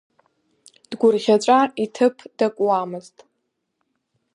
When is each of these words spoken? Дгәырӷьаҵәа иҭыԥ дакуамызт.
Дгәырӷьаҵәа 0.89 1.59
иҭыԥ 1.83 2.15
дакуамызт. 2.37 3.17